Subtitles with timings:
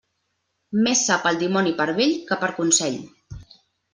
[0.87, 2.99] Més sap el dimoni per vell que per consell.